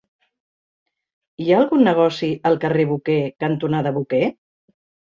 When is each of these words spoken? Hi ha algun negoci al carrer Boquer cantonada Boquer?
Hi 1.43 1.51
ha 1.51 1.59
algun 1.59 1.85
negoci 1.89 2.31
al 2.53 2.59
carrer 2.67 2.89
Boquer 2.95 3.21
cantonada 3.47 3.97
Boquer? 4.03 4.27